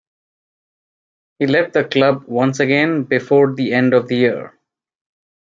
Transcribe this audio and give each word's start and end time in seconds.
He 1.37 1.45
left 1.45 1.73
the 1.73 1.83
club 1.83 2.23
once 2.25 2.59
again 2.59 3.03
before 3.03 3.53
the 3.53 3.71
end 3.71 3.93
of 3.93 4.07
the 4.07 4.15
year. 4.15 4.57